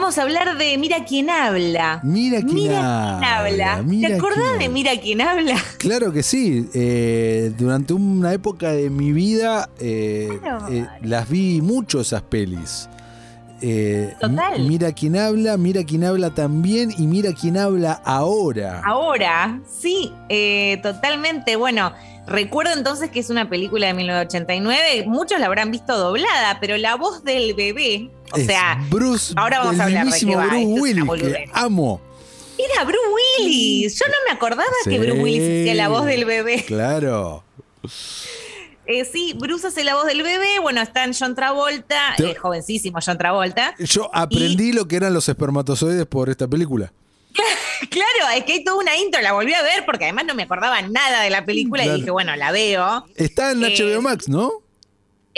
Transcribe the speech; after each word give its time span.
Vamos 0.00 0.16
a 0.16 0.22
hablar 0.22 0.56
de 0.56 0.78
Mira 0.78 1.04
quién 1.04 1.28
habla. 1.28 1.98
Mira 2.04 2.40
quién 2.40 2.54
Mira 2.54 2.70
quién 3.18 3.24
habla, 3.24 3.82
mira 3.82 4.08
¿Te 4.10 4.14
acordás 4.14 4.44
quién 4.50 4.58
de. 4.60 4.68
Mira 4.68 4.92
quién 5.00 5.20
habla? 5.20 5.56
Claro 5.78 6.12
que 6.12 6.22
sí. 6.22 6.68
eh, 6.72 7.52
durante 7.58 7.94
una 7.94 8.32
época 8.32 8.70
de 8.70 8.90
mi 8.90 9.10
vida 9.10 9.68
eh, 9.80 10.28
Claro. 10.40 10.68
eh, 10.70 10.86
las 11.02 11.28
vi 11.28 11.60
mucho 11.60 12.00
esas 12.00 12.22
pelis. 12.22 12.88
Total. 14.20 14.60
Mira 14.68 14.92
quién 14.92 15.16
habla, 15.16 15.56
mira 15.56 15.82
quién 15.82 16.04
habla 16.04 16.30
también 16.32 16.92
y 16.96 17.08
mira 17.08 17.32
quién 17.32 17.56
habla 17.58 18.00
ahora. 18.04 18.82
Ahora, 18.84 19.60
sí, 19.68 20.12
totalmente. 20.80 21.56
Bueno, 21.56 21.92
recuerdo 22.28 22.72
entonces 22.74 23.10
que 23.10 23.18
es 23.18 23.30
una 23.30 23.48
película 23.48 23.88
de 23.88 23.94
1989. 23.94 25.06
Muchos 25.08 25.40
la 25.40 25.46
habrán 25.46 25.72
visto 25.72 25.98
doblada, 25.98 26.58
pero 26.60 26.76
la 26.76 26.94
voz 26.94 27.24
del 27.24 27.54
bebé, 27.54 28.12
o 28.32 28.36
Es 28.36 28.46
sea, 28.46 28.78
Bruce, 28.90 29.32
ahora 29.36 29.58
vamos 29.60 29.74
el 29.74 29.80
a 29.80 29.84
hablar 29.84 30.06
de 30.06 30.18
qué 30.20 30.34
va, 30.36 30.46
Bruce 30.46 30.64
Willis, 30.66 31.04
que 31.20 31.50
amo. 31.52 32.00
era 32.58 32.84
Bruce 32.84 32.98
Willis. 33.40 33.98
Yo 33.98 34.06
no 34.06 34.14
me 34.26 34.32
acordaba 34.32 34.64
que. 34.84 34.98
Bruce 34.98 35.20
Willis 35.20 35.42
hacía 35.42 35.74
la 35.74 35.88
voz 35.88 36.04
del 36.06 36.24
bebé. 36.24 36.64
Claro. 36.66 37.44
Eh, 38.90 39.04
sí, 39.04 39.34
Bruce 39.38 39.66
hace 39.66 39.84
la 39.84 39.94
voz 39.96 40.06
del 40.06 40.22
bebé. 40.22 40.60
Bueno, 40.62 40.80
están 40.80 41.12
John 41.12 41.34
Travolta, 41.34 42.14
Te- 42.16 42.30
eh, 42.30 42.34
jovencísimo 42.34 43.00
John 43.04 43.18
Travolta. 43.18 43.74
Yo 43.78 44.08
aprendí 44.14 44.72
lo 44.72 44.88
que 44.88 44.96
eran 44.96 45.12
los 45.12 45.28
espermatozoides 45.28 46.06
por 46.06 46.30
esta 46.30 46.48
película. 46.48 46.90
Claro, 47.90 48.34
es 48.36 48.44
que 48.44 48.54
hay 48.54 48.64
toda 48.64 48.78
una 48.78 48.96
intro, 48.96 49.20
la 49.20 49.32
volví 49.32 49.54
a 49.54 49.62
ver 49.62 49.84
porque 49.86 50.04
además 50.06 50.24
no 50.24 50.34
me 50.34 50.42
acordaba 50.42 50.82
nada 50.82 51.22
de 51.22 51.30
la 51.30 51.44
película 51.44 51.82
Claro. 51.84 51.96
y 51.96 52.00
dije, 52.00 52.10
bueno, 52.10 52.34
la 52.34 52.50
veo. 52.50 53.06
Está 53.14 53.52
en 53.52 53.62
Eh, 53.62 53.76
HBO 53.78 54.02
Max, 54.02 54.28
¿no? 54.28 54.50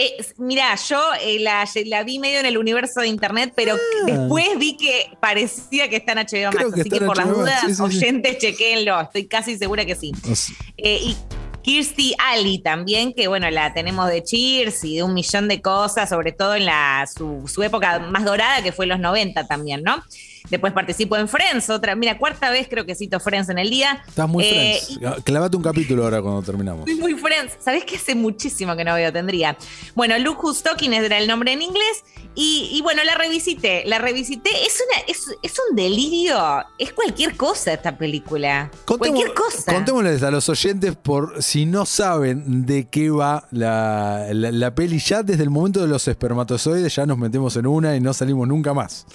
Eh, 0.03 0.17
mirá, 0.39 0.75
yo 0.77 0.99
eh, 1.21 1.39
la, 1.41 1.69
la 1.87 2.05
vi 2.05 2.19
medio 2.19 2.41
en 2.41 2.47
el 2.47 2.57
universo 2.57 3.01
de 3.01 3.09
internet, 3.09 3.53
pero 3.55 3.75
Ah. 3.75 4.05
después 4.07 4.49
vi 4.59 4.77
que 4.77 5.11
parecía 5.21 5.91
que 5.91 5.97
está 5.97 6.13
en 6.13 6.19
HBO 6.19 6.53
Max. 6.53 6.75
Que 6.75 6.81
así 6.81 6.91
que 6.91 7.01
por 7.03 7.17
las 7.19 7.29
dudas, 7.29 7.61
sí, 7.61 7.67
sí, 7.69 7.75
sí. 7.75 7.83
oyentes, 7.83 8.39
chequéenlo. 8.39 9.01
Estoy 9.01 9.27
casi 9.27 9.59
segura 9.59 9.85
que 9.85 9.95
sí. 9.95 10.13
Sea, 10.35 10.55
Eh, 10.79 11.01
y 11.03 11.17
Kirstie 11.63 12.15
Alley 12.19 12.61
también, 12.61 13.13
que 13.13 13.29
bueno, 13.29 13.51
la 13.51 13.75
tenemos 13.75 14.09
de 14.09 14.23
Cheers 14.23 14.83
y 14.85 14.97
de 14.97 15.03
un 15.03 15.13
millón 15.13 15.47
de 15.49 15.61
cosas, 15.61 16.09
sobre 16.09 16.33
todo 16.33 16.55
en 16.55 16.65
la, 16.65 17.07
su, 17.15 17.47
su 17.53 17.63
época 17.63 17.99
más 17.99 18.25
dorada, 18.25 18.63
que 18.63 18.73
fue 18.73 18.87
los 18.87 18.99
90 18.99 19.47
también, 19.47 19.83
¿no? 19.83 20.03
Después 20.49 20.73
participó 20.73 21.17
en 21.17 21.29
Friends, 21.29 21.69
otra, 21.71 21.95
mira, 21.95 22.17
cuarta 22.19 22.51
vez 22.51 22.67
creo 22.69 22.87
que 22.87 22.95
cito 22.95 23.21
Friends 23.21 23.49
en 23.51 23.59
el 23.59 23.69
día. 23.71 24.03
estás 24.09 24.29
muy 24.29 24.45
Eh, 24.45 24.81
friends. 24.99 25.23
Clavate 25.25 25.57
un 25.57 25.63
capítulo 25.63 26.05
ahora 26.05 26.23
cuando 26.23 26.43
terminamos. 26.43 26.89
Muy 26.99 27.15
Friends. 27.15 27.55
¿Sabés 27.61 27.85
que 27.85 27.97
hace 27.97 28.15
muchísimo 28.15 28.75
que 28.77 28.85
no 28.85 28.95
veo? 28.95 29.13
Tendría. 29.13 29.57
Bueno, 29.95 30.19
Luke 30.19 30.41
Who's 30.43 30.63
Talking 30.63 30.93
era 30.93 31.19
el 31.19 31.27
nombre 31.27 31.53
en 31.53 31.63
inglés. 31.63 32.05
Y, 32.35 32.71
y 32.73 32.81
bueno, 32.83 33.03
la 33.05 33.15
revisité. 33.17 33.83
La 33.87 33.99
revisité. 33.99 34.51
Es, 34.67 34.81
una, 34.89 35.05
es, 35.09 35.37
es 35.43 35.57
un 35.69 35.77
delirio. 35.77 36.39
Es 36.79 36.93
cualquier 36.93 37.37
cosa 37.37 37.73
esta 37.73 37.97
película. 37.99 38.71
cualquier 38.87 39.35
cosa. 39.35 39.73
Contémosles 39.73 40.23
a 40.23 40.31
los 40.31 40.49
oyentes 40.49 40.97
por 40.97 41.43
si 41.43 41.67
no 41.67 41.85
saben 41.87 42.67
de 42.67 42.89
qué 42.89 43.11
va 43.11 43.47
la, 43.51 44.27
la- 44.33 44.53
la 44.53 44.75
peli. 44.75 44.99
Ya 45.01 45.23
desde 45.23 45.43
el 45.43 45.51
momento 45.51 45.81
de 45.81 45.89
los 45.89 46.07
espermatozoides 46.09 46.95
ya 46.95 47.05
nos 47.07 47.19
metemos 47.19 47.57
en 47.57 47.67
una 47.67 47.97
y 47.97 48.01
no 48.01 48.13
salimos 48.15 48.47
nunca 48.49 48.73
más. 48.75 49.07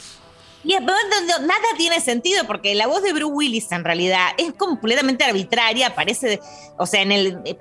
Y 0.63 0.73
además 0.73 0.95
no- 1.25 1.39
nada 1.39 1.63
tiene 1.77 1.99
sentido 2.01 2.45
porque 2.47 2.73
la 2.75 2.87
voz 2.87 3.03
de 3.03 3.11
Bruce 3.13 3.33
Willis 3.33 3.71
en 3.71 3.83
realidad 3.83 4.27
es 4.37 4.53
completamente 4.53 5.23
arbitraria, 5.23 5.93
parece, 5.95 6.39
o 6.77 6.85
sea, 6.85 7.01
en 7.01 7.11
el 7.11 7.39
eh, 7.45 7.55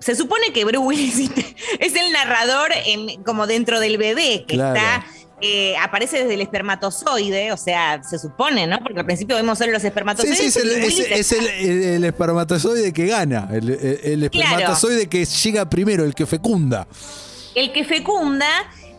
se 0.00 0.14
supone 0.14 0.52
que 0.52 0.64
Bruce 0.64 0.78
Willis 0.78 1.18
es 1.80 1.94
el 1.94 2.12
narrador 2.12 2.70
en- 2.86 3.22
como 3.24 3.46
dentro 3.46 3.80
del 3.80 3.96
bebé 3.98 4.44
que 4.46 4.54
Claro. 4.56 4.76
está 4.76 5.06
eh, 5.42 5.76
aparece 5.76 6.20
desde 6.20 6.32
el 6.32 6.40
espermatozoide, 6.40 7.52
o 7.52 7.58
sea, 7.58 8.02
se 8.02 8.18
supone, 8.18 8.66
¿no? 8.66 8.78
Porque 8.78 9.00
al 9.00 9.04
principio 9.04 9.36
vemos 9.36 9.58
solo 9.58 9.72
los 9.72 9.82
Sí, 9.82 9.88
espermatozoides. 9.88 10.38
sí, 10.38 10.46
es 10.46 10.56
el, 10.56 10.82
y 10.82 11.12
es- 11.12 11.32
el- 11.32 11.46
el- 11.46 11.82
el 11.84 12.04
espermatozoide 12.04 12.90
que 12.94 13.04
gana. 13.06 13.46
El, 13.52 13.66
Claro. 13.66 14.24
espermatozoide 14.24 15.08
que 15.08 15.26
llega 15.26 15.68
primero, 15.68 16.04
el 16.04 16.14
que 16.14 16.24
fecunda. 16.24 16.86
el 17.54 17.70
que 17.72 17.84
fecunda 17.84 18.48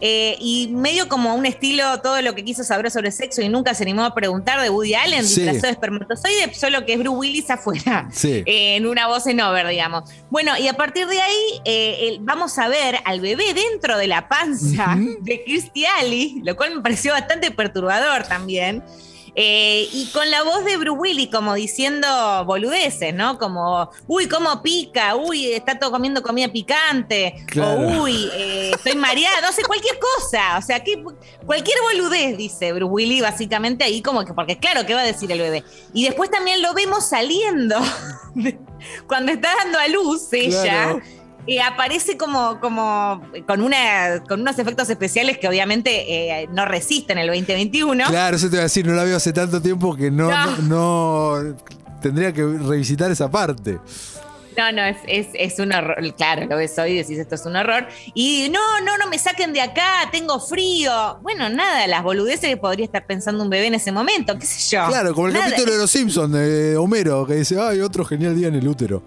eh, 0.01 0.35
y 0.39 0.69
medio 0.73 1.07
como 1.09 1.33
un 1.35 1.45
estilo 1.45 1.99
todo 2.01 2.21
lo 2.21 2.35
que 2.35 2.43
quiso 2.45 2.63
saber 2.63 2.91
sobre 2.91 3.11
sexo 3.11 3.41
y 3.41 3.49
nunca 3.49 3.73
se 3.73 3.83
animó 3.83 4.03
a 4.05 4.13
preguntar 4.13 4.61
de 4.61 4.69
Woody 4.69 4.93
Allen, 4.93 5.25
Sí. 5.25 5.41
disfrazado 5.41 5.67
de 5.67 5.71
espermatozoide, 5.71 6.53
solo 6.53 6.85
que 6.85 6.93
es 6.93 6.99
Bruce 6.99 7.17
Willis 7.17 7.49
afuera. 7.49 8.09
Sí. 8.13 8.43
eh, 8.45 8.75
en 8.75 8.85
una 8.85 9.07
voz 9.07 9.25
en 9.27 9.41
over, 9.41 9.67
digamos. 9.67 10.09
Bueno, 10.29 10.57
y 10.57 10.67
a 10.67 10.73
partir 10.73 11.07
de 11.07 11.19
ahí 11.21 11.61
eh, 11.65 11.97
el- 12.09 12.19
vamos 12.21 12.57
a 12.59 12.67
ver 12.67 12.97
al 13.05 13.19
bebé 13.21 13.53
dentro 13.53 13.97
de 13.97 14.07
la 14.07 14.27
panza 14.27 14.95
de 15.21 15.43
Kirstie 15.43 15.87
Alley, 15.99 16.41
lo 16.43 16.55
cual 16.55 16.75
me 16.75 16.81
pareció 16.81 17.13
bastante 17.13 17.51
perturbador 17.51 18.23
también. 18.27 18.83
Eh, 19.39 19.87
y 19.93 20.07
con 20.07 20.31
la 20.31 20.41
voz 20.41 20.65
de 20.65 20.77
Bruce 20.77 20.99
Willis 20.99 21.29
como 21.29 21.53
diciendo 21.53 22.07
boludeces, 22.45 23.13
¿no? 23.13 23.37
Como, 23.37 23.91
uy, 24.07 24.27
cómo 24.27 24.63
pica, 24.63 25.15
uy, 25.15 25.51
está 25.51 25.77
todo 25.77 25.91
comiendo 25.91 26.23
comida 26.23 26.47
picante, 26.47 27.35
Claro. 27.45 27.81
o 27.81 28.01
uy, 28.01 28.31
eh, 28.33 28.71
estoy 28.73 28.95
mareada, 28.95 29.41
no 29.41 29.51
sé, 29.51 29.61
cualquier 29.61 29.99
cosa, 29.99 30.57
o 30.57 30.61
sea, 30.63 30.83
que, 30.83 31.03
cualquier 31.45 31.77
boludez, 31.83 32.35
dice 32.35 32.73
Bruce 32.73 32.91
Willis, 32.91 33.21
básicamente 33.21 33.83
ahí 33.83 34.01
como 34.01 34.25
que, 34.25 34.33
porque 34.33 34.57
claro, 34.57 34.87
¿qué 34.87 34.95
va 34.95 35.01
a 35.01 35.05
decir 35.05 35.31
el 35.31 35.37
bebé? 35.37 35.63
Y 35.93 36.05
después 36.05 36.31
también 36.31 36.63
lo 36.63 36.73
vemos 36.73 37.05
saliendo, 37.05 37.75
cuando 39.07 39.33
está 39.33 39.49
dando 39.63 39.77
a 39.77 39.87
luz 39.87 40.33
ella. 40.33 40.61
Claro. 40.63 41.01
Y 41.47 41.59
aparece 41.59 42.17
como, 42.17 42.59
como 42.59 43.21
con, 43.47 43.61
una, 43.61 44.21
con 44.27 44.41
unos 44.41 44.59
efectos 44.59 44.89
especiales 44.89 45.37
que 45.37 45.47
obviamente 45.47 46.41
eh, 46.41 46.47
no 46.51 46.65
resisten 46.65 47.17
el 47.17 47.27
2021. 47.27 48.05
Claro, 48.07 48.35
eso 48.35 48.49
te 48.49 48.57
iba 48.57 48.61
a 48.61 48.63
decir, 48.63 48.85
no 48.85 48.93
la 48.93 49.03
veo 49.05 49.15
hace 49.17 49.31
tanto 49.33 49.61
tiempo 49.61 49.95
que 49.95 50.11
no, 50.11 50.29
No. 50.29 50.57
no, 50.57 51.41
no- 51.43 51.57
tendría 52.01 52.31
que 52.33 52.43
revisitar 52.43 53.09
esa 53.11 53.31
parte. 53.31 53.79
No, 54.57 54.71
no, 54.71 54.83
es, 54.83 54.97
es, 55.07 55.27
es 55.35 55.59
un 55.59 55.71
horror. 55.71 55.97
Claro, 56.15 56.47
lo 56.47 56.57
ves 56.57 56.77
hoy 56.79 56.91
y 56.93 56.95
decís 56.97 57.19
esto 57.19 57.35
es 57.35 57.45
un 57.45 57.55
horror. 57.55 57.87
Y 58.15 58.49
no, 58.51 58.59
no, 58.83 58.97
no 58.97 59.07
me 59.07 59.19
saquen 59.19 59.53
de 59.53 59.61
acá, 59.61 60.09
tengo 60.11 60.39
frío. 60.39 61.19
Bueno, 61.21 61.47
nada, 61.47 61.85
las 61.85 62.01
boludeces 62.03 62.49
que 62.49 62.57
podría 62.57 62.85
estar 62.85 63.05
pensando 63.05 63.43
un 63.43 63.49
bebé 63.51 63.67
en 63.67 63.75
ese 63.75 63.91
momento, 63.91 64.37
qué 64.39 64.45
sé 64.47 64.75
yo. 64.75 64.87
Claro, 64.87 65.13
como 65.13 65.27
el 65.27 65.33
Nada. 65.33 65.45
capítulo 65.51 65.73
de 65.73 65.77
Los 65.77 65.91
Simpsons 65.91 66.33
de 66.33 66.75
Homero, 66.75 67.25
que 67.27 67.35
dice, 67.35 67.59
ay, 67.59 67.81
otro 67.81 68.03
genial 68.03 68.35
día 68.35 68.47
en 68.47 68.55
el 68.55 68.67
útero. 68.67 69.03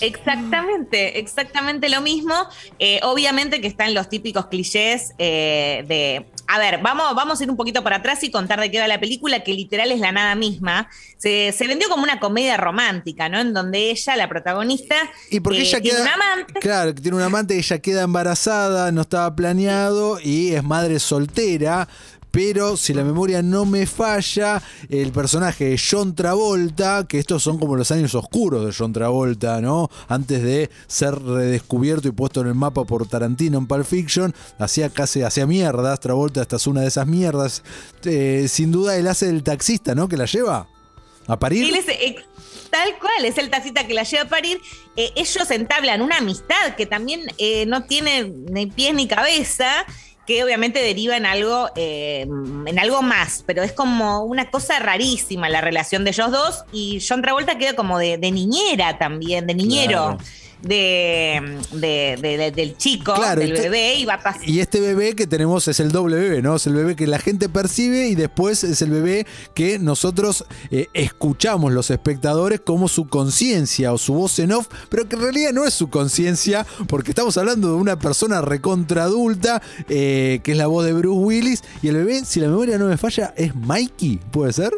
Exactamente, 0.00 1.18
exactamente 1.18 1.88
lo 1.88 2.00
mismo. 2.00 2.34
Eh, 2.78 3.00
obviamente 3.02 3.60
que 3.60 3.66
están 3.66 3.94
los 3.94 4.08
típicos 4.08 4.46
clichés 4.46 5.12
eh, 5.18 5.84
de. 5.88 6.26
A 6.46 6.58
ver, 6.58 6.80
vamos, 6.80 7.14
vamos 7.14 7.40
a 7.40 7.44
ir 7.44 7.50
un 7.50 7.56
poquito 7.56 7.82
para 7.84 7.96
atrás 7.96 8.22
y 8.24 8.30
contar 8.30 8.58
de 8.60 8.70
qué 8.70 8.80
va 8.80 8.88
la 8.88 8.98
película, 9.00 9.44
que 9.44 9.52
literal 9.52 9.92
es 9.92 10.00
la 10.00 10.12
nada 10.12 10.34
misma. 10.34 10.88
Se, 11.18 11.52
se 11.52 11.66
vendió 11.66 11.88
como 11.88 12.04
una 12.04 12.20
comedia 12.20 12.56
romántica, 12.56 13.28
¿no? 13.28 13.38
En 13.40 13.52
donde 13.52 13.90
ella, 13.90 14.16
la 14.16 14.28
protagonista, 14.28 14.94
Y 15.30 15.40
porque 15.40 15.58
eh, 15.58 15.62
ella 15.62 15.80
tiene 15.80 15.98
queda. 15.98 16.06
un 16.06 16.22
amante. 16.22 16.60
Claro, 16.60 16.94
que 16.94 17.02
tiene 17.02 17.16
un 17.16 17.22
amante, 17.22 17.56
ella 17.58 17.78
queda 17.80 18.02
embarazada, 18.02 18.92
no 18.92 19.02
estaba 19.02 19.34
planeado 19.36 20.18
y 20.20 20.54
es 20.54 20.62
madre 20.64 20.98
soltera. 21.00 21.88
Pero 22.30 22.76
si 22.76 22.94
la 22.94 23.04
memoria 23.04 23.42
no 23.42 23.64
me 23.64 23.86
falla, 23.86 24.62
el 24.88 25.12
personaje 25.12 25.70
de 25.70 25.78
John 25.78 26.14
Travolta, 26.14 27.06
que 27.08 27.18
estos 27.18 27.42
son 27.42 27.58
como 27.58 27.76
los 27.76 27.90
años 27.90 28.14
oscuros 28.14 28.64
de 28.64 28.72
John 28.76 28.92
Travolta, 28.92 29.60
¿no? 29.60 29.90
Antes 30.08 30.42
de 30.42 30.70
ser 30.86 31.20
redescubierto 31.20 32.08
y 32.08 32.12
puesto 32.12 32.40
en 32.40 32.48
el 32.48 32.54
mapa 32.54 32.84
por 32.84 33.06
Tarantino 33.06 33.58
en 33.58 33.66
Pulp 33.66 33.86
Fiction, 33.86 34.34
hacía 34.58 34.90
casi, 34.90 35.22
hacía 35.22 35.46
mierdas. 35.46 36.00
Travolta 36.00 36.42
esta 36.42 36.56
es 36.56 36.66
una 36.66 36.82
de 36.82 36.88
esas 36.88 37.06
mierdas. 37.06 37.62
Eh, 38.04 38.46
sin 38.48 38.72
duda 38.72 38.96
él 38.96 39.06
hace 39.08 39.28
el 39.28 39.42
taxista, 39.42 39.94
¿no? 39.94 40.08
Que 40.08 40.16
la 40.16 40.26
lleva 40.26 40.68
a 41.28 41.38
es, 41.50 41.88
eh, 41.88 42.16
tal 42.70 42.98
cual, 42.98 43.24
es 43.26 43.36
el 43.36 43.50
taxista 43.50 43.86
que 43.86 43.92
la 43.92 44.04
lleva 44.04 44.22
a 44.22 44.28
parir. 44.28 44.60
Eh, 44.96 45.12
ellos 45.14 45.50
entablan 45.50 46.00
una 46.00 46.16
amistad 46.16 46.74
que 46.74 46.86
también 46.86 47.20
eh, 47.36 47.66
no 47.66 47.84
tiene 47.84 48.24
ni 48.24 48.66
pies 48.66 48.94
ni 48.94 49.06
cabeza, 49.06 49.84
que 50.28 50.44
obviamente 50.44 50.80
deriva 50.80 51.16
en 51.16 51.24
algo, 51.24 51.70
eh, 51.74 52.26
en 52.66 52.78
algo 52.78 53.00
más, 53.00 53.42
pero 53.46 53.62
es 53.62 53.72
como 53.72 54.24
una 54.24 54.50
cosa 54.50 54.78
rarísima 54.78 55.48
la 55.48 55.62
relación 55.62 56.04
de 56.04 56.10
ellos 56.10 56.30
dos. 56.30 56.64
Y 56.70 57.02
John 57.06 57.22
Travolta 57.22 57.56
queda 57.56 57.72
como 57.72 57.98
de, 57.98 58.18
de 58.18 58.30
niñera 58.30 58.98
también, 58.98 59.46
de 59.46 59.54
niñero. 59.54 60.18
De, 60.62 61.58
de- 61.72 62.18
de- 62.20 62.36
de- 62.36 62.50
del 62.50 62.76
chico, 62.76 63.14
Claro, 63.14 63.40
del 63.40 63.52
este- 63.52 63.68
bebé, 63.68 63.94
y 63.94 64.04
va 64.04 64.18
pasando. 64.18 64.50
Y 64.50 64.58
este 64.60 64.80
bebé 64.80 65.14
que 65.14 65.26
tenemos 65.26 65.68
es 65.68 65.78
el 65.78 65.92
doble 65.92 66.16
bebé, 66.16 66.42
¿no? 66.42 66.56
Es 66.56 66.66
el 66.66 66.74
bebé 66.74 66.96
que 66.96 67.06
la 67.06 67.18
gente 67.20 67.48
percibe 67.48 68.08
y 68.08 68.14
después 68.16 68.64
es 68.64 68.82
el 68.82 68.90
bebé 68.90 69.26
que 69.54 69.78
nosotros 69.78 70.44
eh, 70.70 70.88
escuchamos 70.94 71.72
los 71.72 71.90
espectadores 71.90 72.60
como 72.60 72.88
su 72.88 73.06
conciencia 73.06 73.92
o 73.92 73.98
su 73.98 74.14
voz 74.14 74.38
en 74.40 74.52
off, 74.52 74.66
pero 74.88 75.08
que 75.08 75.14
en 75.16 75.22
realidad 75.22 75.52
no 75.52 75.64
es 75.64 75.74
su 75.74 75.90
conciencia, 75.90 76.66
porque 76.88 77.12
estamos 77.12 77.36
hablando 77.38 77.68
de 77.68 77.74
una 77.74 77.98
persona 77.98 78.40
recontra 78.40 79.04
adulta, 79.04 79.62
eh, 79.88 80.40
que 80.42 80.52
es 80.52 80.58
la 80.58 80.66
voz 80.66 80.84
de 80.84 80.92
Bruce 80.92 81.18
Willis, 81.20 81.62
y 81.82 81.88
el 81.88 81.96
bebé, 81.96 82.24
si 82.24 82.40
la 82.40 82.48
memoria 82.48 82.78
no 82.78 82.86
me 82.86 82.96
falla, 82.96 83.32
es 83.36 83.54
Mikey, 83.54 84.18
¿puede 84.32 84.52
ser? 84.52 84.72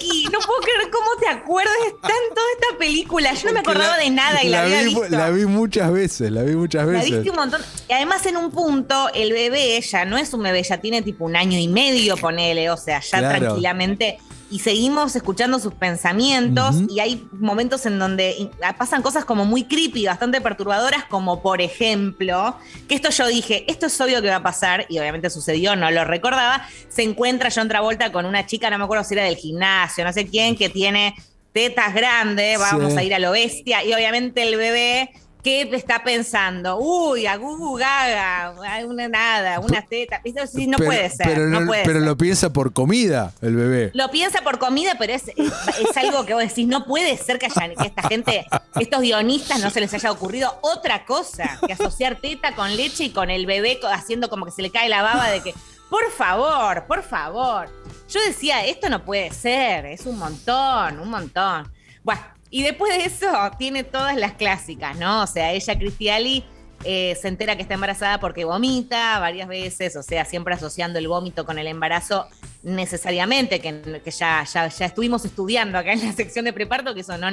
Mikey, 0.00 0.24
no 0.24 0.38
puedo 0.40 0.60
creer 0.60 0.90
cómo 0.90 1.10
te 1.20 1.28
acuerdas? 1.28 1.72
Está 1.86 2.08
en 2.08 2.34
toda 2.34 2.46
esta 2.60 2.78
película. 2.78 3.32
Yo 3.34 3.46
no 3.48 3.52
me 3.54 3.60
acordaba 3.60 3.96
de 3.98 4.10
nada 4.10 4.42
y 4.42 4.48
la, 4.48 4.62
había 4.62 4.78
vi, 4.80 4.84
visto. 4.86 5.08
La 5.10 5.30
vi 5.30 5.44
muchas 5.46 5.92
veces, 5.92 6.30
la 6.30 6.42
vi 6.42 6.54
muchas 6.54 6.86
La 6.86 6.92
veces. 6.92 7.10
viste 7.10 7.30
un 7.30 7.36
montón. 7.36 7.60
Y 7.88 7.92
además, 7.92 8.24
en 8.26 8.36
un 8.36 8.50
punto, 8.50 9.08
el 9.14 9.32
bebé 9.32 9.80
ya 9.80 10.04
no 10.04 10.16
es 10.18 10.32
un 10.32 10.42
bebé, 10.42 10.62
ya 10.62 10.78
tiene 10.80 11.02
tipo 11.02 11.24
un 11.24 11.36
año 11.36 11.58
y 11.58 11.68
medio, 11.68 12.16
ponele, 12.16 12.70
o 12.70 12.76
sea, 12.76 13.00
ya 13.00 13.18
Claro. 13.18 13.38
tranquilamente. 13.38 14.18
Y 14.50 14.60
seguimos 14.60 15.14
escuchando 15.14 15.58
sus 15.58 15.74
pensamientos. 15.74 16.76
Y 16.88 17.00
hay 17.00 17.28
momentos 17.32 17.84
en 17.86 17.98
donde 17.98 18.34
in- 18.38 18.50
pasan 18.78 19.02
cosas 19.02 19.24
como 19.24 19.44
muy 19.44 19.64
creepy, 19.64 20.06
bastante 20.06 20.40
perturbadoras, 20.40 21.04
como 21.04 21.42
por 21.42 21.60
ejemplo, 21.60 22.56
que 22.88 22.94
esto 22.94 23.10
yo 23.10 23.26
dije, 23.26 23.64
esto 23.70 23.86
es 23.86 24.00
obvio 24.00 24.22
que 24.22 24.28
va 24.28 24.36
a 24.36 24.42
pasar, 24.42 24.86
y 24.88 24.98
obviamente 24.98 25.28
sucedió, 25.30 25.76
no 25.76 25.90
lo 25.90 26.04
recordaba. 26.04 26.66
Se 26.88 27.02
encuentra 27.02 27.50
John 27.54 27.68
Travolta 27.68 28.10
con 28.10 28.24
una 28.24 28.46
chica, 28.46 28.70
no 28.70 28.78
me 28.78 28.84
acuerdo 28.84 29.04
si 29.04 29.14
era 29.14 29.24
del 29.24 29.36
gimnasio, 29.36 30.04
no 30.04 30.12
sé 30.12 30.26
quién, 30.26 30.56
que 30.56 30.68
tiene 30.70 31.14
tetas 31.52 31.92
grandes, 31.94 32.58
vamos 32.58 32.92
Sí. 32.92 32.98
a 32.98 33.02
ir 33.04 33.14
a 33.14 33.18
lo 33.18 33.32
bestia, 33.32 33.84
y 33.84 33.92
obviamente 33.92 34.42
el 34.48 34.56
bebé 34.56 35.10
que 35.42 35.62
está 35.74 36.02
pensando, 36.02 36.78
uy, 36.78 37.26
a 37.26 37.36
Gugu 37.36 37.76
Gaga, 37.76 38.54
una 38.86 39.08
nada, 39.08 39.60
una 39.60 39.82
teta, 39.82 40.20
sí 40.50 40.66
no 40.66 40.76
Pero- 40.78 40.88
puede 40.88 41.10
ser, 41.10 41.26
Pero, 41.26 41.46
no 41.46 41.60
no- 41.60 41.66
puede 41.66 41.84
pero 41.84 42.00
ser. 42.00 42.08
lo 42.08 42.16
piensa 42.16 42.52
por 42.52 42.72
comida, 42.72 43.32
el 43.40 43.54
bebé. 43.56 43.90
Lo 43.94 44.10
piensa 44.10 44.42
por 44.42 44.58
comida, 44.58 44.96
pero 44.98 45.12
es, 45.14 45.28
es 45.28 45.96
algo 45.96 46.26
que 46.26 46.34
vos 46.34 46.42
decís, 46.42 46.66
no 46.66 46.84
puede 46.84 47.16
ser 47.16 47.38
que, 47.38 47.46
haya- 47.46 47.74
que 47.74 47.86
esta 47.86 48.02
gente, 48.08 48.46
estos 48.80 49.00
guionistas, 49.00 49.60
no 49.60 49.70
se 49.70 49.80
les 49.80 49.94
haya 49.94 50.10
ocurrido 50.10 50.58
otra 50.62 51.04
cosa 51.06 51.58
que 51.66 51.72
asociar 51.72 52.16
teta 52.16 52.54
con 52.54 52.76
leche 52.76 53.04
y 53.04 53.10
con 53.10 53.30
el 53.30 53.46
bebé 53.46 53.78
haciendo 53.92 54.28
como 54.28 54.44
que 54.44 54.52
se 54.52 54.62
le 54.62 54.70
cae 54.70 54.88
la 54.88 55.02
baba 55.02 55.30
de 55.30 55.40
que, 55.42 55.54
por 55.88 56.10
favor, 56.10 56.84
por 56.86 57.02
favor. 57.02 57.68
Yo 58.10 58.20
decía, 58.26 58.64
esto 58.66 58.88
no 58.90 59.04
puede 59.04 59.30
ser, 59.32 59.86
es 59.86 60.04
un 60.04 60.18
montón, 60.18 60.98
un 61.00 61.10
montón. 61.10 61.70
Bueno, 62.02 62.20
y 62.50 62.62
después 62.62 62.96
de 62.96 63.04
eso 63.04 63.30
tiene 63.58 63.84
todas 63.84 64.16
las 64.16 64.32
clásicas, 64.34 64.96
¿no? 64.96 65.22
O 65.22 65.26
sea, 65.26 65.52
ella, 65.52 65.78
Cristiali, 65.78 66.44
eh, 66.84 67.16
se 67.20 67.26
entera 67.28 67.56
que 67.56 67.62
está 67.62 67.74
embarazada 67.74 68.20
porque 68.20 68.44
vomita 68.44 69.18
varias 69.18 69.48
veces, 69.48 69.96
o 69.96 70.02
sea, 70.02 70.24
siempre 70.24 70.54
asociando 70.54 70.98
el 71.00 71.08
vómito 71.08 71.44
con 71.44 71.58
el 71.58 71.66
embarazo 71.66 72.26
necesariamente, 72.62 73.60
que, 73.60 74.00
ya, 74.10 74.44
ya, 74.44 74.68
ya 74.68 74.86
estuvimos 74.86 75.24
estudiando 75.24 75.76
acá 75.78 75.92
en 75.92 76.04
la 76.06 76.12
sección 76.12 76.44
de 76.44 76.52
preparto, 76.52 76.94
que 76.94 77.00
eso 77.00 77.18
no, 77.18 77.28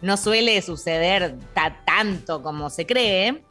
no 0.00 0.16
suele 0.16 0.60
suceder 0.62 1.34
ta- 1.54 1.82
tanto 1.84 2.42
como 2.42 2.70
se 2.70 2.86
cree. 2.86 3.42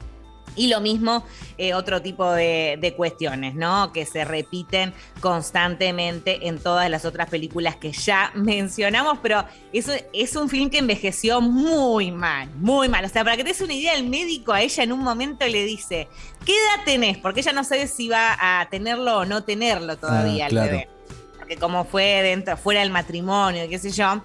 Y 0.58 0.68
lo 0.68 0.80
mismo, 0.80 1.26
eh, 1.58 1.74
otro 1.74 2.02
tipo 2.02 2.32
de, 2.32 2.78
de 2.80 2.94
cuestiones, 2.94 3.56
¿no? 3.56 3.92
Que 3.92 4.06
se 4.06 4.24
repiten 4.24 4.94
constantemente 5.20 6.48
en 6.48 6.60
todas 6.60 6.90
las 6.90 7.06
otras 7.06 7.30
películas 7.30 7.76
que 7.76 7.92
ya 7.92 8.32
mencionamos, 8.36 9.20
pero 9.22 9.46
eso 9.74 9.92
es 10.14 10.36
un 10.36 10.50
film 10.50 10.70
que 10.70 10.78
envejeció 10.78 11.42
muy 11.42 12.12
mal, 12.12 12.50
muy 12.56 12.90
mal. 12.90 13.06
O 13.06 13.10
sea, 13.10 13.24
para 13.24 13.38
que 13.38 13.44
te 13.44 13.50
des 13.50 13.62
una 13.62 13.74
idea, 13.74 13.94
el 13.96 14.08
médico 14.08 14.54
a 14.54 14.62
ella 14.62 14.84
en 14.84 14.92
un 14.92 15.00
momento 15.00 15.46
le 15.48 15.64
dice, 15.66 16.08
¿qué 16.46 16.54
edad 16.54 16.84
tenés? 16.86 17.18
Porque 17.18 17.42
ella 17.42 17.52
no 17.54 17.64
sabe 17.64 17.88
si 17.88 18.08
va 18.08 18.38
a 18.40 18.68
tenerlo 18.70 19.20
o 19.20 19.26
no 19.26 19.44
tenerlo 19.44 19.98
todavía 19.98 20.46
Ah, 20.46 20.48
el 20.48 20.54
claro. 20.54 20.72
bebé. 20.72 20.90
Porque 21.38 21.58
como 21.58 21.86
fue 21.86 22.22
dentro, 22.24 22.58
fuera 22.58 22.80
del 22.80 22.90
matrimonio, 22.92 23.68
qué 23.70 23.78
sé 23.78 23.92
yo. 23.92 24.24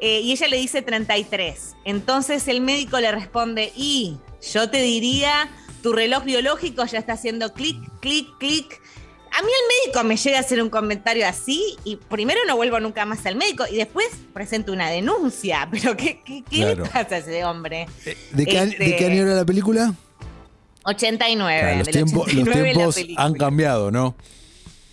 Eh, 0.00 0.20
y 0.20 0.32
ella 0.32 0.48
le 0.48 0.58
dice 0.58 0.82
33. 0.82 1.74
Entonces 1.84 2.46
el 2.48 2.60
médico 2.60 3.00
le 3.00 3.10
responde, 3.12 3.72
y 3.76 4.16
yo 4.52 4.68
te 4.70 4.82
diría, 4.82 5.48
tu 5.82 5.92
reloj 5.92 6.24
biológico 6.24 6.84
ya 6.84 6.98
está 6.98 7.14
haciendo 7.14 7.52
clic, 7.54 7.76
clic, 8.00 8.28
clic. 8.38 8.80
A 9.32 9.42
mí 9.42 9.48
el 9.48 9.86
médico 9.86 10.04
me 10.04 10.16
llega 10.16 10.38
a 10.38 10.40
hacer 10.40 10.62
un 10.62 10.70
comentario 10.70 11.26
así 11.26 11.76
y 11.84 11.96
primero 11.96 12.40
no 12.46 12.56
vuelvo 12.56 12.80
nunca 12.80 13.04
más 13.04 13.24
al 13.26 13.36
médico 13.36 13.64
y 13.70 13.76
después 13.76 14.06
presento 14.32 14.72
una 14.72 14.88
denuncia. 14.90 15.68
Pero 15.70 15.96
¿qué, 15.96 16.22
qué, 16.24 16.42
qué 16.48 16.56
Claro. 16.58 16.84
le 16.84 16.90
pasa 16.90 17.16
a 17.16 17.18
ese 17.18 17.44
hombre? 17.44 17.86
¿De 18.32 18.46
qué, 18.46 18.58
año- 18.58 18.72
Este- 18.72 18.84
de 18.84 18.96
qué 18.96 19.04
año 19.06 19.22
era 19.22 19.34
la 19.34 19.44
película? 19.44 19.92
89. 20.84 21.60
Claro, 21.60 21.76
los, 21.78 21.86
del 21.86 21.94
tiempos, 21.94 22.28
89 22.28 23.14
han 23.16 23.34
cambiado, 23.34 23.90
¿no? 23.90 24.14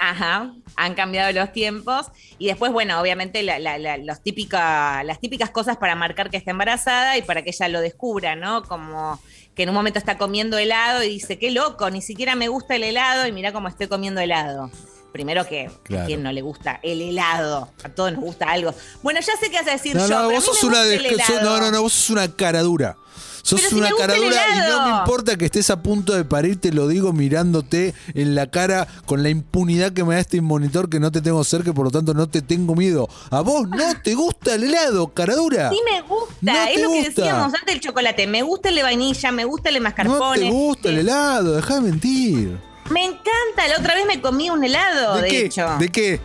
Ajá, 0.09 0.53
han 0.75 0.95
cambiado 0.95 1.31
los 1.31 1.53
tiempos. 1.53 2.07
Y 2.37 2.47
después, 2.47 2.71
bueno, 2.73 2.99
obviamente 2.99 3.41
la- 3.41 3.57
la- 3.59 3.77
la- 3.77 3.97
los 3.97 4.21
típica, 4.21 5.01
las 5.03 5.19
típicas 5.21 5.49
cosas 5.49 5.77
para 5.77 5.95
marcar 5.95 6.29
que 6.29 6.35
está 6.37 6.51
embarazada 6.51 7.17
y 7.17 7.21
para 7.21 7.41
que 7.41 7.51
ella 7.51 7.69
lo 7.69 7.79
descubra, 7.79 8.35
¿no? 8.35 8.63
Como 8.63 9.19
que 9.55 9.63
en 9.63 9.69
un 9.69 9.75
momento 9.75 9.99
está 9.99 10.17
comiendo 10.17 10.57
helado 10.57 11.03
y 11.03 11.09
dice, 11.09 11.39
qué 11.39 11.51
loco, 11.51 11.89
ni 11.89 12.01
siquiera 12.01 12.35
me 12.35 12.47
gusta 12.49 12.75
el 12.75 12.83
helado 12.83 13.27
y 13.27 13.31
mira 13.31 13.53
cómo 13.53 13.67
estoy 13.69 13.87
comiendo 13.87 14.19
helado. 14.19 14.69
Primero 15.13 15.45
que 15.47 15.69
Claro. 15.83 16.03
a 16.03 16.05
quién 16.07 16.23
no 16.23 16.31
le 16.31 16.41
gusta 16.41 16.79
el 16.83 16.99
helado, 17.01 17.71
a 17.83 17.89
todos 17.89 18.11
nos 18.13 18.21
gusta 18.21 18.47
algo. 18.51 18.73
Bueno, 19.03 19.19
ya 19.21 19.37
sé 19.37 19.49
qué 19.51 19.57
vas 19.57 19.67
a 19.67 19.71
decir 19.71 19.95
No, 19.95 20.07
yo. 20.07 20.09
no, 20.09 20.15
pero 20.15 20.19
a 20.19 20.23
vos 20.23 20.31
mí 20.31 20.39
me 20.39 20.45
sos 20.45 20.63
una 20.63 20.77
gusta 20.79 20.83
de- 20.85 20.95
el 20.95 21.19
sos- 21.19 21.29
helado. 21.29 21.41
no, 21.43 21.59
no, 21.61 21.71
no, 21.71 21.81
vos 21.83 21.93
sos 21.93 22.09
una 22.09 22.35
cara 22.35 22.61
dura. 22.61 22.97
Sos 23.45 23.59
Pero 23.59 23.69
si 23.71 23.75
una 23.75 23.89
gusta 23.89 24.07
cara 24.07 24.17
dura 24.17 24.37
y 24.55 24.69
no 24.71 24.87
me 24.87 24.97
importa 24.99 25.35
que 25.35 25.43
estés 25.43 25.69
a 25.69 25.81
punto 25.83 26.13
de 26.13 26.23
parir, 26.23 26.61
te 26.61 26.71
lo 26.71 26.87
digo 26.87 27.11
mirándote 27.11 27.93
en 28.13 28.35
la 28.35 28.47
cara 28.49 28.87
con 29.05 29.21
la 29.21 29.27
impunidad 29.27 29.91
que 29.91 30.05
me 30.05 30.15
da 30.15 30.21
este 30.21 30.39
monitor 30.41 30.89
que 30.89 31.01
no 31.01 31.11
te 31.11 31.21
tengo 31.21 31.43
cerca 31.43 31.71
y 31.71 31.73
por 31.73 31.83
lo 31.83 31.91
tanto 31.91 32.13
no 32.13 32.29
te 32.29 32.41
tengo 32.41 32.73
miedo. 32.73 33.09
¿A 33.31 33.41
vos 33.41 33.67
no 33.67 33.83
te 34.01 34.13
gusta 34.15 34.55
el 34.55 34.63
helado, 34.63 35.09
cara 35.09 35.35
dura? 35.35 35.69
Sí 35.71 35.79
me 35.91 36.01
gusta, 36.03 36.33
No 36.39 36.53
es 36.53 36.81
lo 36.81 36.89
que 36.89 37.03
decíamos 37.09 37.53
antes 37.53 37.65
del 37.65 37.81
chocolate. 37.81 38.27
Me 38.27 38.43
gusta 38.43 38.69
el 38.69 38.75
de 38.75 38.83
vainilla, 38.83 39.31
me 39.33 39.43
gusta 39.43 39.67
el 39.69 39.73
de 39.75 39.79
No 39.81 39.83
mascarpone. 39.83 40.39
te 40.39 40.49
gusta 40.49 40.89
el 40.89 40.99
helado, 40.99 41.55
dejá 41.57 41.75
de 41.75 41.81
mentir. 41.81 42.57
Me 42.91 43.03
encanta, 43.03 43.67
la 43.69 43.77
otra 43.77 43.95
vez 43.95 44.05
me 44.05 44.21
comí 44.21 44.49
un 44.49 44.63
helado, 44.63 45.17
de, 45.17 45.21
¿De 45.23 45.27
qué? 45.27 45.45
hecho. 45.47 45.67
¿De 45.79 45.89
qué? 45.89 46.21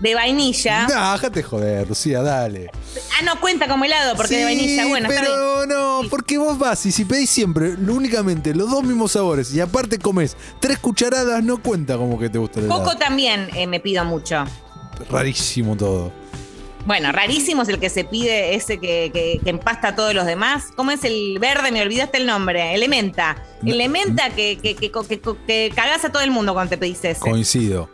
De 0.00 0.14
vainilla. 0.14 0.86
No, 0.86 1.12
déjate 1.12 1.42
joder, 1.42 1.88
Lucía, 1.88 2.22
dale. 2.22 2.70
Ah, 3.18 3.24
no 3.24 3.40
cuenta 3.40 3.66
como 3.66 3.84
helado 3.84 4.14
porque 4.16 4.36
de 4.36 4.44
vainilla, 4.44 4.86
bueno, 4.86 5.08
está 5.08 5.20
bien. 5.20 5.32
pero 5.34 5.66
no, 5.66 6.02
porque 6.08 6.38
vos 6.38 6.56
vas 6.56 6.86
y 6.86 6.92
si 6.92 7.04
pedís 7.04 7.30
siempre, 7.30 7.70
únicamente 7.74 8.54
los 8.54 8.70
dos 8.70 8.84
mismos 8.84 9.12
sabores 9.12 9.52
y 9.52 9.60
aparte 9.60 9.98
comes 9.98 10.36
tres 10.60 10.78
cucharadas, 10.78 11.42
no 11.42 11.60
cuenta 11.60 11.96
como 11.96 12.18
que 12.18 12.30
te 12.30 12.38
gusta 12.38 12.60
el 12.60 12.66
helado. 12.66 12.84
Coco 12.84 12.96
también 12.96 13.48
eh, 13.54 13.66
me 13.66 13.80
pido 13.80 14.04
mucho. 14.04 14.44
Rarísimo 15.10 15.76
todo. 15.76 16.12
Bueno, 16.86 17.12
rarísimo 17.12 17.62
es 17.62 17.68
el 17.68 17.80
que 17.80 17.90
se 17.90 18.04
pide, 18.04 18.54
ese 18.54 18.78
que, 18.78 19.10
que, 19.12 19.40
que 19.42 19.50
empasta 19.50 19.88
a 19.88 19.96
todos 19.96 20.14
los 20.14 20.24
demás. 20.24 20.66
¿Cómo 20.74 20.90
es 20.90 21.04
el 21.04 21.38
verde? 21.38 21.70
Me 21.70 21.82
olvidaste 21.82 22.18
el 22.18 22.26
nombre. 22.26 22.74
Elementa. 22.74 23.36
No. 23.62 23.72
Elementa 23.74 24.30
que, 24.30 24.58
que, 24.58 24.74
que, 24.74 24.90
que, 24.90 25.20
que 25.46 25.72
cagás 25.74 26.04
a 26.04 26.12
todo 26.12 26.22
el 26.22 26.30
mundo 26.30 26.54
cuando 26.54 26.70
te 26.70 26.78
pedís 26.78 27.04
ese. 27.04 27.20
Coincido. 27.20 27.90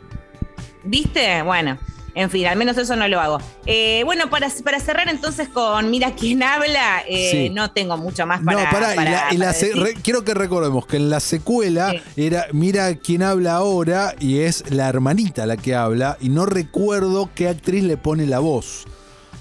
¿Viste? 0.85 1.43
Bueno, 1.43 1.79
en 2.15 2.31
fin, 2.31 2.47
al 2.47 2.57
menos 2.57 2.77
eso 2.79 2.95
no 2.97 3.09
lo 3.09 3.21
hago. 3.21 3.39
Eh, 3.67 4.03
bueno, 4.05 4.31
para, 4.31 4.49
para 4.63 4.79
cerrar 4.81 5.09
entonces 5.09 5.49
con 5.49 5.91
Mira 5.91 6.15
quién 6.15 6.43
habla, 6.43 7.03
eh, 7.09 7.29
Sí. 7.31 7.51
no 7.51 7.71
tengo 7.73 7.97
mucho 7.97 8.27
más 8.27 8.41
para. 8.45 8.65
no, 8.65 8.71
pará, 8.71 8.95
para- 8.95 9.33
y 9.33 9.37
la 9.37 9.47
para 9.47 9.53
se- 9.59 9.67
decir. 9.67 9.83
re- 9.83 9.95
quiero 9.95 10.25
que 10.25 10.35
recordemos 10.35 10.87
que 10.87 10.97
en 10.97 11.11
la 11.11 11.21
secuela 11.21 11.91
Sí. 12.15 12.25
era 12.27 12.47
Mira 12.53 12.95
quién 12.97 13.23
habla 13.23 13.55
ahora 13.57 14.15
y 14.21 14.41
es 14.41 14.71
la 14.71 14.89
hermanita 14.89 15.47
la 15.47 15.57
que 15.57 15.75
habla 15.75 16.17
y 16.21 16.29
no 16.29 16.47
recuerdo 16.47 17.31
qué 17.35 17.49
actriz 17.49 17.83
le 17.85 17.97
pone 17.97 18.27
la 18.27 18.39
voz. 18.39 18.85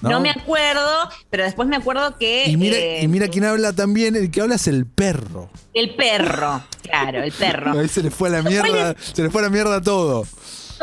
¿no? 0.02 0.10
¿no? 0.10 0.20
me 0.20 0.32
acuerdo, 0.32 1.10
pero 1.30 1.44
después 1.46 1.66
me 1.70 1.78
acuerdo 1.78 2.18
que. 2.18 2.44
y 2.50 2.58
mira, 2.58 2.76
eh, 2.76 3.04
y 3.04 3.08
mira 3.08 3.30
quién 3.30 3.46
habla 3.46 3.72
también, 3.72 4.18
el 4.18 4.32
que 4.32 4.42
habla 4.42 4.56
es 4.56 4.68
el 4.68 4.86
perro. 4.86 5.50
El 5.74 5.96
perro, 5.96 6.62
claro, 6.82 7.24
el 7.24 7.32
perro. 7.32 7.72
Ahí 7.80 7.88
se 7.88 8.04
le 8.04 8.12
fue 8.12 8.28
a 8.28 8.32
la 8.34 8.42
¿Cuál 8.42 8.52
mierda, 8.54 8.96
se 9.14 9.24
le 9.24 9.30
fue 9.30 9.40
a 9.42 9.46
la 9.46 9.50
mierda 9.50 9.80
todo. 9.82 10.26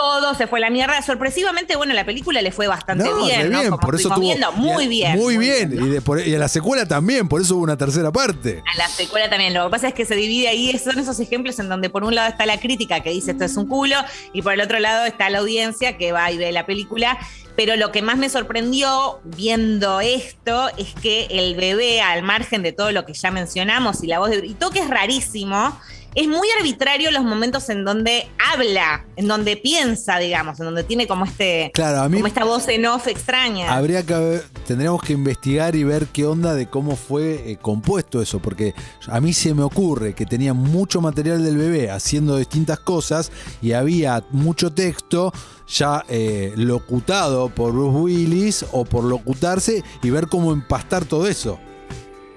Todo 0.00 0.34
se 0.34 0.46
fue 0.46 0.60
la 0.60 0.70
mierda. 0.70 1.02
Sorpresivamente, 1.02 1.76
bueno, 1.76 1.92
la 1.92 2.06
película 2.06 2.40
le 2.40 2.52
fue 2.52 2.66
bastante 2.66 3.04
No, 3.04 3.24
bien, 3.26 3.42
re 3.42 3.48
¿no? 3.50 3.58
bien, 3.58 3.70
Como 3.70 3.80
por 3.82 3.94
eso 3.96 4.08
tuvo 4.08 4.20
viendo, 4.20 4.50
muy 4.52 4.88
bien. 4.88 5.18
Muy 5.18 5.36
bien, 5.36 5.70
y, 5.72 5.88
de- 5.90 6.00
por- 6.00 6.26
y 6.26 6.34
a 6.34 6.38
la 6.38 6.48
secuela 6.48 6.86
también, 6.86 7.28
por 7.28 7.42
eso 7.42 7.56
hubo 7.56 7.64
una 7.64 7.76
tercera 7.76 8.10
parte. 8.10 8.62
A 8.74 8.78
la 8.78 8.88
secuela 8.88 9.28
también. 9.28 9.52
Lo 9.52 9.64
que 9.66 9.70
pasa 9.70 9.88
es 9.88 9.94
que 9.94 10.06
se 10.06 10.14
divide 10.16 10.48
ahí, 10.48 10.78
son 10.78 10.98
esos 10.98 11.20
ejemplos 11.20 11.58
en 11.58 11.68
donde 11.68 11.90
por 11.90 12.02
un 12.04 12.14
lado 12.14 12.30
está 12.30 12.46
la 12.46 12.58
crítica 12.58 13.00
que 13.00 13.10
dice 13.10 13.32
esto 13.32 13.44
es 13.44 13.56
un 13.58 13.66
culo, 13.68 13.96
y 14.32 14.40
por 14.40 14.54
el 14.54 14.62
otro 14.62 14.78
lado 14.78 15.04
está 15.04 15.28
la 15.28 15.40
audiencia 15.40 15.98
que 15.98 16.12
va 16.12 16.30
y 16.32 16.38
ve 16.38 16.50
la 16.50 16.64
película. 16.64 17.18
Pero 17.56 17.76
lo 17.76 17.92
que 17.92 18.00
más 18.00 18.16
me 18.16 18.30
sorprendió 18.30 19.20
viendo 19.24 20.00
esto 20.00 20.70
es 20.78 20.94
que 21.02 21.26
el 21.30 21.56
bebé, 21.56 22.00
al 22.00 22.22
margen 22.22 22.62
de 22.62 22.72
todo 22.72 22.90
lo 22.90 23.04
que 23.04 23.12
ya 23.12 23.30
mencionamos, 23.30 24.02
y 24.02 24.06
la 24.06 24.18
voz 24.18 24.30
de 24.30 24.38
Brito, 24.38 24.70
que 24.70 24.78
es 24.78 24.88
rarísimo, 24.88 25.78
es 26.14 26.26
muy 26.26 26.48
arbitrario 26.58 27.10
los 27.12 27.22
momentos 27.22 27.68
en 27.70 27.84
donde 27.84 28.28
habla, 28.52 29.04
en 29.16 29.28
donde 29.28 29.56
piensa, 29.56 30.18
digamos, 30.18 30.58
en 30.58 30.66
donde 30.66 30.82
tiene 30.84 31.06
como 31.06 31.24
este, 31.24 31.70
Claro, 31.72 32.00
a 32.00 32.08
mí 32.08 32.16
como 32.16 32.26
esta 32.26 32.44
voz 32.44 32.66
en 32.68 32.84
off 32.86 33.06
extraña. 33.06 33.72
habría 33.72 34.04
que 34.04 34.40
tendríamos 34.66 35.02
que 35.02 35.12
investigar 35.12 35.76
y 35.76 35.84
ver 35.84 36.06
qué 36.06 36.26
onda 36.26 36.54
de 36.54 36.68
cómo 36.68 36.96
fue 36.96 37.50
eh, 37.52 37.56
compuesto 37.60 38.20
eso, 38.20 38.40
porque 38.40 38.74
a 39.08 39.20
mí 39.20 39.32
se 39.32 39.54
me 39.54 39.62
ocurre 39.62 40.14
que 40.14 40.26
tenía 40.26 40.52
mucho 40.52 41.00
material 41.00 41.44
del 41.44 41.56
bebé 41.56 41.90
haciendo 41.90 42.36
distintas 42.36 42.80
cosas 42.80 43.30
y 43.62 43.72
había 43.72 44.24
mucho 44.30 44.72
texto 44.72 45.32
ya 45.68 46.04
eh, 46.08 46.52
locutado 46.56 47.48
por 47.50 47.72
Bruce 47.72 47.96
Willis 47.98 48.64
o 48.72 48.84
por 48.84 49.04
locutarse 49.04 49.84
y 50.02 50.10
ver 50.10 50.26
cómo 50.26 50.52
empastar 50.52 51.04
todo 51.04 51.28
eso. 51.28 51.60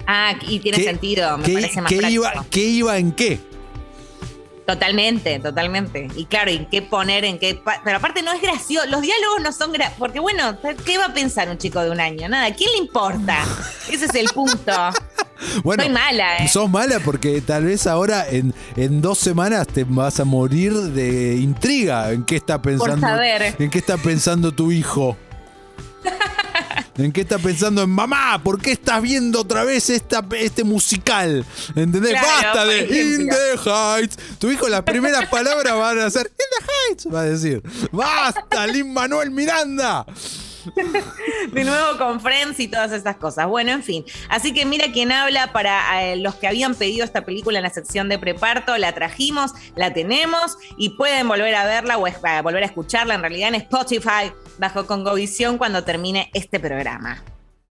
Ah, 0.05 0.33
y 0.47 0.59
tiene 0.59 0.77
¿Qué- 0.77 0.83
sentido, 0.83 1.37
me 1.37 1.43
¿Qué, 1.45 1.53
parece 1.53 1.81
más 1.81 1.89
qué 1.89 1.97
práctico. 1.97 2.21
iba, 2.23 2.45
¿Qué 2.49 2.65
iba 2.65 2.97
en 2.97 3.11
qué? 3.13 3.39
Totalmente, 4.65 5.39
totalmente. 5.39 6.07
Y 6.15 6.25
claro, 6.25 6.51
¿y 6.51 6.65
qué 6.67 6.81
poner 6.81 7.25
en 7.25 7.37
qué? 7.37 7.59
Pero 7.83 7.97
aparte 7.97 8.21
no 8.21 8.31
es 8.31 8.41
gracioso, 8.41 8.87
los 8.87 9.01
diálogos 9.01 9.41
no 9.41 9.51
son 9.51 9.73
graciosos, 9.73 9.99
porque 9.99 10.19
bueno, 10.19 10.57
¿qué 10.85 10.97
va 10.97 11.05
a 11.05 11.13
pensar 11.13 11.49
un 11.49 11.57
chico 11.57 11.81
de 11.81 11.91
un 11.91 11.99
año? 11.99 12.29
Nada, 12.29 12.53
¿quién 12.53 12.71
le 12.71 12.77
importa? 12.77 13.43
Ese 13.89 14.05
es 14.05 14.15
el 14.15 14.27
punto. 14.27 14.71
Bueno, 15.61 15.83
Soy 15.83 15.91
mala, 15.91 16.37
¿eh? 16.37 16.47
Sos 16.47 16.69
mala 16.69 17.01
porque 17.01 17.41
tal 17.41 17.65
vez 17.65 17.85
ahora 17.85 18.25
en, 18.29 18.53
en 18.77 19.01
dos 19.01 19.17
semanas 19.17 19.67
te 19.67 19.83
vas 19.83 20.21
a 20.21 20.23
morir 20.23 20.71
de 20.73 21.35
intriga 21.35 22.11
en 22.13 22.23
qué 22.23 22.37
está 22.37 22.61
pensando. 22.61 23.05
saber. 23.05 23.53
En 23.59 23.69
qué 23.69 23.77
está 23.77 23.97
pensando 23.97 24.53
tu 24.53 24.71
hijo. 24.71 25.17
¿En 26.97 27.11
qué 27.11 27.21
está 27.21 27.39
pensando 27.39 27.81
en 27.81 27.89
mamá? 27.89 28.39
¿Por 28.43 28.61
qué 28.61 28.73
estás 28.73 29.01
viendo 29.01 29.41
otra 29.41 29.63
vez 29.63 29.89
esta, 29.89 30.23
este 30.37 30.63
musical? 30.63 31.43
¿Entendés? 31.75 32.11
Claro, 32.11 32.27
Basta 32.27 32.65
de 32.65 32.79
In 32.81 33.27
the 33.29 33.69
Heights. 33.69 34.17
Tu 34.37 34.51
hijo 34.51 34.69
las 34.69 34.83
primeras 34.83 35.27
palabras 35.27 35.75
van 35.75 35.99
a 35.99 36.09
ser 36.09 36.27
In 36.27 36.31
the 36.35 36.65
Heights, 36.71 37.13
va 37.13 37.21
a 37.21 37.23
decir. 37.23 37.63
Basta, 37.91 38.67
Lin 38.67 38.93
Manuel 38.93 39.31
Miranda. 39.31 40.05
De 41.51 41.63
nuevo 41.63 41.97
con 41.97 42.21
Friends 42.21 42.59
y 42.59 42.67
todas 42.67 42.91
estas 42.91 43.17
cosas. 43.17 43.47
Bueno, 43.47 43.71
en 43.71 43.83
fin. 43.83 44.05
Así 44.29 44.53
que 44.53 44.65
mira 44.65 44.91
quién 44.93 45.11
habla 45.11 45.51
para 45.51 46.03
eh, 46.03 46.15
los 46.15 46.35
que 46.35 46.47
habían 46.47 46.75
pedido 46.75 47.03
esta 47.03 47.25
película 47.25 47.59
en 47.59 47.63
la 47.63 47.69
sección 47.69 48.07
de 48.07 48.19
preparto. 48.19 48.77
La 48.77 48.93
trajimos, 48.93 49.51
la 49.75 49.93
tenemos 49.93 50.57
y 50.77 50.89
pueden 50.91 51.27
volver 51.27 51.55
a 51.55 51.65
verla 51.65 51.97
o 51.97 52.05
a 52.05 52.41
volver 52.41 52.63
a 52.63 52.65
escucharla 52.67 53.15
en 53.15 53.21
realidad 53.21 53.49
en 53.49 53.55
Spotify 53.55 54.31
bajo 54.57 54.85
Congovisión 54.85 55.57
cuando 55.57 55.83
termine 55.83 56.29
este 56.33 56.59
programa. 56.59 57.32